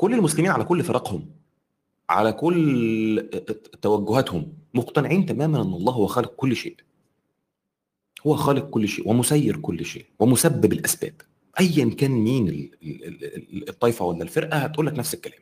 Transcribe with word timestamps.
كل 0.00 0.14
المسلمين 0.14 0.50
على 0.50 0.64
كل 0.64 0.84
فرقهم 0.84 1.30
على 2.08 2.32
كل 2.32 3.30
توجهاتهم 3.82 4.52
مقتنعين 4.74 5.26
تماما 5.26 5.62
أن 5.62 5.72
الله 5.72 5.92
هو 5.92 6.06
خالق 6.06 6.34
كل 6.34 6.56
شيء. 6.56 6.76
هو 8.26 8.36
خالق 8.36 8.70
كل 8.70 8.88
شيء 8.88 9.08
ومسير 9.08 9.56
كل 9.56 9.84
شيء 9.84 10.06
ومسبب 10.18 10.72
الأسباب. 10.72 11.14
ايا 11.60 11.90
كان 11.94 12.10
مين 12.10 12.48
ال- 12.48 12.70
ال- 12.82 13.24
ال- 13.24 13.68
الطائفة 13.68 14.04
ولا 14.04 14.22
الفرقة 14.22 14.56
هتقول 14.58 14.86
لك 14.86 14.92
نفس 14.92 15.14
الكلام. 15.14 15.38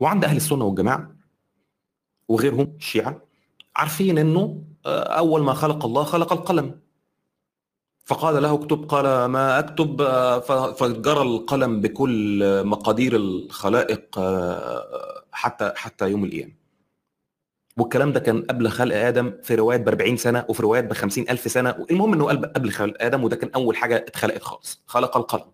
وعند 0.00 0.24
أهل 0.24 0.36
السنة 0.36 0.64
والجماعة 0.64 1.16
وغيرهم 2.28 2.76
الشيعه 2.76 3.22
عارفين 3.76 4.18
إنه 4.18 4.62
آه، 4.86 5.02
أول 5.02 5.42
ما 5.42 5.52
خلق 5.54 5.84
الله 5.84 6.04
خلق 6.04 6.32
القلم. 6.32 6.80
فقال 8.06 8.42
له 8.42 8.54
اكتب 8.54 8.84
قال 8.88 9.24
ما 9.24 9.58
اكتب 9.58 10.02
فجرى 10.78 11.22
القلم 11.22 11.80
بكل 11.80 12.42
مقادير 12.66 13.16
الخلائق 13.16 14.18
آه، 14.18 15.24
حتى 15.32 15.72
حتى 15.76 16.10
يوم 16.10 16.24
القيامة. 16.24 16.52
والكلام 17.76 18.12
ده 18.12 18.20
كان 18.20 18.42
قبل 18.42 18.68
خلق 18.68 18.96
آدم 18.96 19.32
في 19.42 19.54
روايات 19.54 19.80
ب 19.80 19.88
40 19.88 20.16
سنة 20.16 20.44
وفي 20.48 20.62
روايات 20.62 20.84
ب 20.84 20.92
50 20.92 21.28
ألف 21.30 21.50
سنة. 21.50 21.86
المهم 21.90 22.12
إنه 22.12 22.24
قبل 22.26 22.70
خلق 22.70 22.94
آدم 23.00 23.24
وده 23.24 23.36
كان 23.36 23.50
أول 23.54 23.76
حاجة 23.76 23.96
اتخلقت 23.96 24.42
خالص. 24.42 24.82
خلق 24.86 25.16
القلم. 25.16 25.50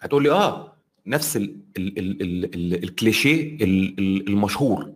هتقول 0.00 0.22
لي 0.22 0.30
آه 0.30 0.76
نفس 1.06 1.36
ال 1.36 1.56
ال 1.76 1.98
ال 1.98 2.22
ال 2.22 2.54
ال 2.54 2.84
الكليشيه 2.84 3.56
ال- 3.64 3.98
ال- 3.98 4.28
المشهور. 4.28 4.92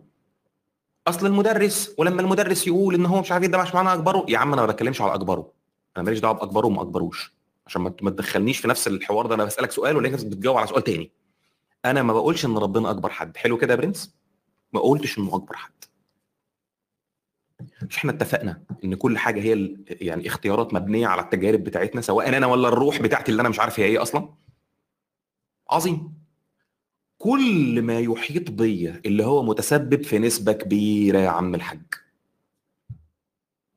أصل 1.07 1.25
المدرس 1.25 1.95
ولما 1.97 2.21
المدرس 2.21 2.67
يقول 2.67 2.95
إن 2.95 3.05
هو 3.05 3.21
مش 3.21 3.31
عارف 3.31 3.43
إيه 3.43 3.49
ده 3.49 3.61
مش 3.61 3.75
معنى 3.75 3.93
أكبره 3.93 4.25
يا 4.29 4.37
عم 4.37 4.53
أنا 4.53 4.61
ما 4.61 4.67
بتكلمش 4.67 5.01
على 5.01 5.13
أكبره. 5.13 5.51
أنا 5.97 6.05
ماليش 6.05 6.19
دعوة 6.19 6.33
بأكبره 6.33 6.67
وما 6.67 6.81
أكبروش. 6.81 7.35
عشان 7.67 7.81
ما 7.81 8.09
تدخلنيش 8.09 8.59
في 8.59 8.67
نفس 8.67 8.87
الحوار 8.87 9.25
ده 9.25 9.35
أنا 9.35 9.45
بسألك 9.45 9.71
سؤال 9.71 9.97
ولا 9.97 10.09
بتجاوب 10.09 10.57
على 10.57 10.67
سؤال 10.67 10.83
تاني. 10.83 11.11
أنا 11.85 12.03
ما 12.03 12.13
بقولش 12.13 12.45
إن 12.45 12.57
ربنا 12.57 12.89
أكبر 12.89 13.09
حد. 13.09 13.37
حلو 13.37 13.57
كده 13.57 13.73
يا 13.73 13.77
برنس؟ 13.79 14.15
ما 14.73 14.79
قلتش 14.79 15.17
إنه 15.17 15.35
أكبر 15.35 15.55
حد. 15.55 15.71
مش 17.81 17.97
إحنا 17.97 18.11
اتفقنا 18.11 18.63
إن 18.83 18.95
كل 18.95 19.17
حاجة 19.17 19.41
هي 19.41 19.75
يعني 19.87 20.27
اختيارات 20.27 20.73
مبنية 20.73 21.07
على 21.07 21.21
التجارب 21.21 21.63
بتاعتنا 21.63 22.01
سواء 22.01 22.37
أنا 22.37 22.47
ولا 22.47 22.67
الروح 22.67 23.01
بتاعتي 23.01 23.31
اللي 23.31 23.41
أنا 23.41 23.49
مش 23.49 23.59
عارف 23.59 23.79
هي 23.79 23.85
إيه 23.85 24.01
أصلا؟ 24.01 24.29
عظيم. 25.69 26.24
كل 27.17 27.81
ما 27.81 27.99
يحيط 27.99 28.51
بيا 28.51 29.01
اللي 29.05 29.23
هو 29.25 29.43
متسبب 29.43 30.03
في 30.03 30.19
نسبة 30.19 30.51
كبيرة 30.53 31.19
يا 31.19 31.29
عم 31.29 31.55
الحاج. 31.55 31.81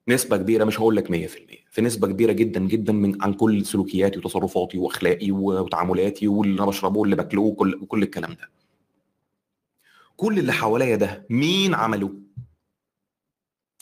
نسبة 0.09 0.37
كبيرة 0.37 0.65
مش 0.65 0.81
هقول 0.81 0.97
لك 0.97 1.11
100% 1.11 1.65
في 1.71 1.81
نسبة 1.83 2.09
كبيرة 2.09 2.33
جدا 2.33 2.61
جدا 2.61 2.93
من 2.93 3.23
عن 3.23 3.35
كل 3.35 3.67
سلوكياتي 3.67 4.19
وتصرفاتي 4.19 4.79
وأخلاقي 4.79 5.31
وتعاملاتي 5.31 6.29
واللي 6.29 6.59
أنا 6.59 6.67
بشربه 6.67 6.99
واللي 7.01 7.17
باكله 7.17 7.43
وكل 7.43 7.75
وكل 7.83 8.03
الكلام 8.03 8.33
ده. 8.33 8.51
كل 10.17 10.39
اللي 10.39 10.53
حواليا 10.53 10.97
ده 10.97 11.27
مين 11.31 11.75
عمله؟ 11.75 12.15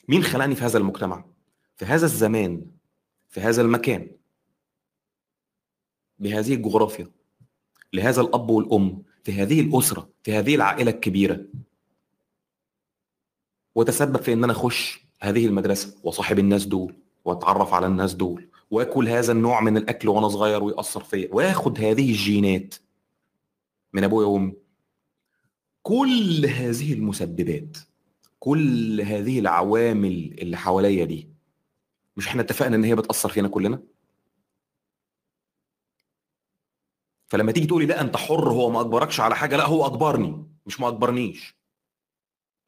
مين 0.09 0.23
خلاني 0.23 0.55
في 0.55 0.65
هذا 0.65 0.79
المجتمع؟ 0.79 1.25
في 1.77 1.85
هذا 1.85 2.05
الزمان 2.05 2.67
في 3.29 3.41
هذا 3.41 3.63
المكان 3.63 4.11
بهذه 6.19 6.55
الجغرافيا 6.55 7.11
لهذا 7.93 8.21
الأب 8.21 8.51
والأم 8.51 9.03
في 9.27 9.33
هذه 9.33 9.61
الأسرة 9.61 10.11
في 10.23 10.33
هذه 10.33 10.55
العائلة 10.55 10.91
الكبيرة. 10.91 11.41
وتسبب 13.75 14.17
في 14.23 14.33
إن 14.33 14.45
أنا 14.45 14.53
أخش 14.53 15.01
هذه 15.21 15.47
المدرسة 15.47 15.95
وصاحب 16.03 16.39
الناس 16.39 16.67
دول 16.67 16.95
وأتعرف 17.25 17.75
على 17.75 17.87
الناس 17.87 18.15
دول 18.15 18.49
وأكل 18.71 19.09
هذا 19.09 19.33
النوع 19.33 19.61
من 19.61 19.77
الأكل 19.77 20.09
وأنا 20.09 20.29
صغير 20.29 20.63
ويأثر 20.63 21.03
فيا 21.03 21.29
وآخد 21.33 21.79
هذه 21.81 22.11
الجينات 22.11 22.75
من 23.93 24.05
أبويا 24.05 24.27
وأمي. 24.27 24.53
كل 25.83 26.47
هذه 26.47 26.93
المسببات 26.93 27.77
كل 28.39 29.01
هذه 29.01 29.39
العوامل 29.39 30.37
اللي 30.39 30.57
حواليا 30.57 31.05
دي 31.05 31.29
مش 32.17 32.29
إحنا 32.29 32.43
اتفقنا 32.43 32.77
إن 32.77 32.85
هي 32.85 32.95
بتأثر 32.95 33.29
فينا 33.29 33.49
كلنا؟ 33.49 33.83
فلما 37.29 37.53
تيجي 37.53 37.67
تقولي 37.67 37.87
لا 37.87 38.01
انت 38.01 38.17
حر 38.17 38.49
هو 38.51 38.71
ما 38.71 38.81
أجبركش 38.81 39.21
على 39.21 39.37
حاجة 39.37 39.57
لا 39.57 39.67
هو 39.67 39.87
أجبرني 39.87 40.47
مش 40.67 40.81
ما 40.81 40.89
أجبرنيش 40.89 41.57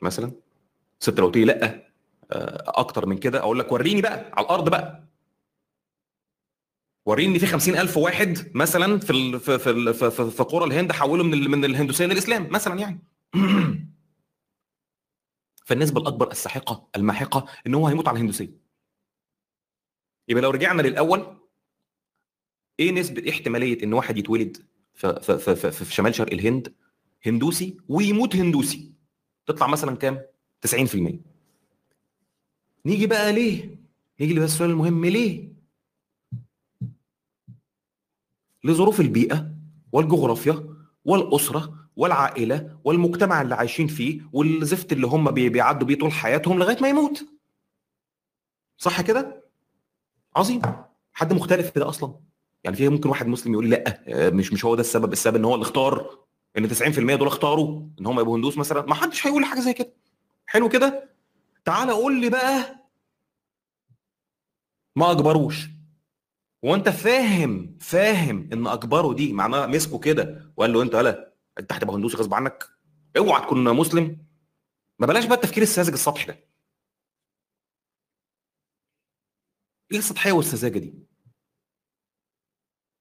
مثلا؟ 0.04 0.32
ست 1.00 1.20
لو 1.20 1.30
لأ 1.30 1.84
آه، 2.32 2.64
أكتر 2.80 3.06
من 3.06 3.18
كده 3.18 3.38
أقول 3.38 3.58
لك 3.58 3.72
وريني 3.72 4.02
بقى 4.02 4.30
على 4.32 4.44
الأرض 4.44 4.68
بقى. 4.68 5.04
وريني 7.06 7.38
في 7.38 7.46
50000 7.46 7.96
واحد 7.96 8.50
مثلا 8.54 8.98
في 8.98 9.10
ال 9.10 9.40
في 9.40 9.58
في 9.58 9.92
في, 9.94 10.10
في, 10.10 10.30
في 10.30 10.42
قرى 10.42 10.64
الهند 10.64 10.92
حولوا 10.92 11.24
من 11.24 11.34
ال- 11.34 11.50
من 11.50 11.64
الهندوسية 11.64 12.06
للإسلام 12.06 12.48
مثلا 12.50 12.80
يعني. 12.80 13.00
فالنسبة 15.66 16.00
الأكبر 16.00 16.30
الساحقة 16.30 16.88
الماحقة 16.96 17.46
إن 17.66 17.74
هو 17.74 17.88
هيموت 17.88 18.08
على 18.08 18.14
الهندوسية. 18.16 18.58
يبقى 20.28 20.42
لو 20.42 20.50
رجعنا 20.50 20.82
للأول 20.82 21.40
إيه 22.80 22.92
نسبة 22.92 23.22
إيه 23.22 23.30
احتمالية 23.30 23.82
إن 23.82 23.92
واحد 23.92 24.18
يتولد 24.18 24.66
في, 24.94 25.20
في, 25.20 25.56
في, 25.56 25.70
في 25.70 25.94
شمال 25.94 26.14
شرق 26.14 26.32
الهند 26.32 26.74
هندوسي 27.26 27.76
ويموت 27.88 28.36
هندوسي؟ 28.36 28.93
تطلع 29.46 29.66
مثلا 29.66 29.96
كام؟ 29.96 30.22
90% 30.66 31.12
نيجي 32.86 33.06
بقى 33.06 33.32
ليه؟ 33.32 33.76
نيجي 34.20 34.34
بقى 34.34 34.44
السؤال 34.44 34.70
المهم 34.70 35.04
ليه؟ 35.04 35.48
لظروف 38.64 39.00
البيئة 39.00 39.50
والجغرافيا 39.92 40.74
والأسرة 41.04 41.74
والعائلة 41.96 42.78
والمجتمع 42.84 43.42
اللي 43.42 43.54
عايشين 43.54 43.86
فيه 43.86 44.20
والزفت 44.32 44.92
اللي 44.92 45.06
هم 45.06 45.30
بي- 45.30 45.48
بيعدوا 45.48 45.86
بيه 45.86 45.98
طول 45.98 46.12
حياتهم 46.12 46.58
لغاية 46.58 46.76
ما 46.82 46.88
يموت. 46.88 47.24
صح 48.78 49.00
كده؟ 49.00 49.44
عظيم. 50.36 50.62
حد 51.12 51.32
مختلف 51.32 51.70
في 51.70 51.80
ده 51.80 51.88
أصلا؟ 51.88 52.14
يعني 52.64 52.76
في 52.76 52.88
ممكن 52.88 53.08
واحد 53.08 53.26
مسلم 53.26 53.52
يقول 53.52 53.68
لي 53.68 53.76
لأ 53.76 54.30
مش 54.30 54.52
مش 54.52 54.64
هو 54.64 54.74
ده 54.74 54.80
السبب. 54.80 55.12
السبب 55.12 55.36
إن 55.36 55.44
هو 55.44 55.54
اللي 55.54 55.62
اختار 55.64 56.18
إن 56.58 56.68
90% 56.68 57.16
دول 57.16 57.26
اختاروا 57.28 57.88
إن 58.00 58.06
هم 58.06 58.20
يبقوا 58.20 58.36
هندوس 58.36 58.58
مثلا. 58.58 58.82
ما 58.82 58.94
حدش 58.94 59.26
هيقول 59.26 59.44
حاجة 59.44 59.60
زي 59.60 59.72
كده. 59.74 59.92
حلو 60.46 60.68
كده؟ 60.68 61.14
تعالى 61.64 61.92
قول 61.92 62.20
لي 62.20 62.30
بقى 62.30 62.76
ما 64.96 65.10
اجبروش 65.10 65.66
وأنت 66.62 66.88
فاهم 66.88 67.78
فاهم 67.80 68.48
إن 68.52 68.66
اجبره 68.66 69.14
دي 69.14 69.32
معناها 69.32 69.66
مسكه 69.66 69.98
كده. 69.98 70.52
وقال 70.56 70.72
له 70.72 70.82
أنت 70.82 70.94
هلا 70.94 71.34
أنت 71.58 71.72
هتبقى 71.72 71.96
هندوسي 71.96 72.16
غصب 72.16 72.34
عنك. 72.34 72.68
اوعى 73.16 73.42
تكون 73.42 73.76
مسلم. 73.76 74.26
ما 74.98 75.06
بلاش 75.06 75.24
بقى 75.26 75.34
التفكير 75.34 75.62
الساذج 75.62 75.92
السطحي 75.92 76.26
ده. 76.26 76.38
إيه 79.92 79.98
السطحية 79.98 80.32
والسذاجة 80.32 80.78
دي؟ 80.78 80.94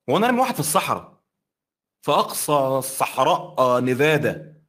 هو 0.09 0.17
أنا 0.17 0.27
أرمي 0.27 0.39
واحد 0.39 0.53
في 0.53 0.59
الصحراء. 0.59 1.12
في 2.03 2.11
اقصى 2.11 2.53
الصحراء 2.53 3.55
آه، 3.59 3.79
نيفادا. 3.79 4.61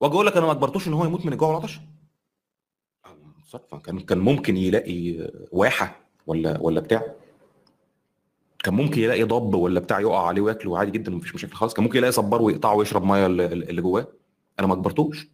وأجي 0.00 0.14
أقول 0.14 0.26
لك 0.26 0.36
أنا 0.36 0.46
ما 0.46 0.52
أجبرتوش 0.52 0.88
إن 0.88 0.92
هو 0.92 1.04
يموت 1.04 1.26
من 1.26 1.32
الجوع 1.32 1.48
والعطش. 1.48 1.80
صدفة. 3.46 3.78
كان 3.78 4.00
كان 4.00 4.18
ممكن 4.18 4.56
يلاقي 4.56 5.30
واحة 5.52 6.00
ولا 6.26 6.58
ولا 6.60 6.80
بتاع. 6.80 7.14
كان 8.58 8.74
ممكن 8.74 9.00
يلاقي 9.00 9.24
ضب 9.24 9.54
ولا 9.54 9.80
بتاع 9.80 10.00
يقع 10.00 10.26
عليه 10.26 10.42
وياكله 10.42 10.78
عادي 10.78 10.90
جدا 10.90 11.10
مفيش 11.10 11.34
مشاكل 11.34 11.54
خالص. 11.54 11.74
كان 11.74 11.84
ممكن 11.84 11.98
يلاقي 11.98 12.12
صبار 12.12 12.42
ويقطعه 12.42 12.74
ويشرب 12.74 13.04
مية 13.04 13.26
اللي 13.26 13.82
جواه. 13.82 14.06
أنا 14.58 14.66
ما 14.66 14.74
أجبرتوش. 14.74 15.28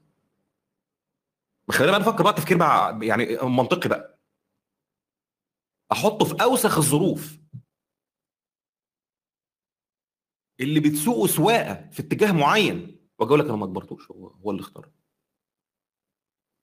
خلينا 1.71 1.93
بقى 1.93 2.01
نفكر 2.01 2.23
بقى 2.25 2.33
تفكير 2.33 2.57
بقى 2.57 2.99
يعني 3.07 3.37
منطقي 3.43 3.89
بقى. 3.89 4.19
أحطه 5.93 6.25
في 6.25 6.43
أوسخ 6.43 6.79
الظروف. 6.79 7.44
اللي 10.61 10.81
بتسوقه 10.81 11.27
سواقة 11.27 11.91
في 11.91 12.01
اتجاه 12.03 12.33
معين. 12.33 12.79
وأجي 13.19 13.29
أقول 13.29 13.41
لك 13.41 13.47
أنا 13.47 13.57
ما 13.57 13.65
أجبرتوش 13.65 14.11
هو 14.11 14.29
هو 14.29 14.51
اللي 14.51 14.61
اختار. 14.63 14.91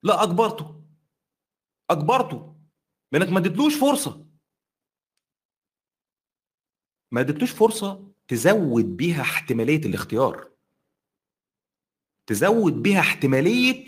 لا 0.03 0.23
أجبرته. 0.23 0.83
أجبرته. 1.89 2.55
لأنك 3.11 3.29
ما 3.29 3.39
اديتلوش 3.39 3.75
فرصة. 3.75 4.25
ما 7.11 7.21
اديتلوش 7.21 7.51
فرصة 7.51 8.11
تزود 8.27 8.97
بيها 8.97 9.21
احتمالية 9.21 9.85
الاختيار. 9.85 10.51
تزود 12.27 12.73
بيها 12.73 12.99
احتمالية 12.99 13.85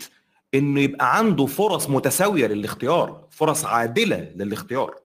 إنه 0.54 0.80
يبقى 0.80 1.18
عنده 1.18 1.46
فرص 1.46 1.90
متساوية 1.90 2.46
للاختيار 2.46 3.28
فرص 3.30 3.64
عادلة 3.64 4.16
للاختيار. 4.16 5.00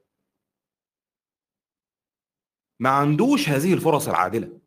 ما 2.79 2.89
عندوش 2.89 3.49
هذه 3.49 3.73
الفرص 3.73 4.07
العادلة. 4.07 4.59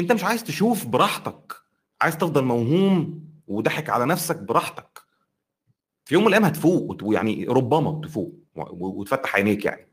انت 0.00 0.12
مش 0.12 0.24
عايز 0.24 0.44
تشوف 0.44 0.86
براحتك 0.86 1.52
عايز 2.00 2.16
تفضل 2.18 2.44
موهوم 2.44 3.24
وضحك 3.46 3.90
على 3.90 4.06
نفسك 4.06 4.36
براحتك. 4.38 4.98
في 6.04 6.14
يوم 6.14 6.22
من 6.22 6.28
الأيام 6.28 6.44
هتفوق 6.44 6.96
ويعني 7.04 7.44
ربما 7.44 8.00
تفوق 8.04 8.32
وتفتح 8.70 9.34
عينيك 9.36 9.64
يعني. 9.64 9.87